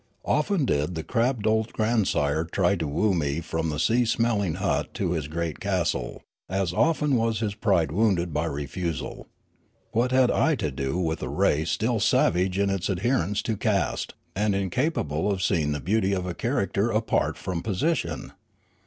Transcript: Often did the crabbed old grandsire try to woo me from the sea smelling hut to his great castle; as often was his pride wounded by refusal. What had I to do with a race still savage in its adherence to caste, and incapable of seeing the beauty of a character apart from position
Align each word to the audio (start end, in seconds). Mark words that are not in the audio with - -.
Often 0.25 0.65
did 0.65 0.95
the 0.95 1.03
crabbed 1.03 1.45
old 1.45 1.73
grandsire 1.73 2.43
try 2.45 2.75
to 2.75 2.87
woo 2.87 3.13
me 3.13 3.39
from 3.39 3.69
the 3.69 3.77
sea 3.77 4.03
smelling 4.03 4.55
hut 4.55 4.95
to 4.95 5.11
his 5.11 5.27
great 5.27 5.59
castle; 5.59 6.23
as 6.49 6.73
often 6.73 7.15
was 7.15 7.39
his 7.39 7.53
pride 7.53 7.91
wounded 7.91 8.33
by 8.33 8.45
refusal. 8.45 9.27
What 9.91 10.11
had 10.11 10.31
I 10.31 10.55
to 10.55 10.71
do 10.71 10.97
with 10.97 11.21
a 11.21 11.29
race 11.29 11.69
still 11.69 11.99
savage 11.99 12.57
in 12.57 12.71
its 12.71 12.89
adherence 12.89 13.43
to 13.43 13.55
caste, 13.55 14.15
and 14.35 14.55
incapable 14.55 15.31
of 15.31 15.43
seeing 15.43 15.71
the 15.71 15.79
beauty 15.79 16.13
of 16.13 16.25
a 16.25 16.33
character 16.33 16.89
apart 16.89 17.37
from 17.37 17.61
position 17.61 18.31